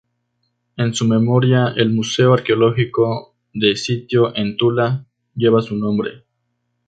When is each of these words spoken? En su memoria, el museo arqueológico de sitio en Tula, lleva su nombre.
En 0.77 0.95
su 0.95 1.05
memoria, 1.05 1.73
el 1.77 1.91
museo 1.93 2.33
arqueológico 2.33 3.35
de 3.53 3.75
sitio 3.75 4.35
en 4.35 4.57
Tula, 4.57 5.05
lleva 5.35 5.61
su 5.61 5.75
nombre. 5.75 6.23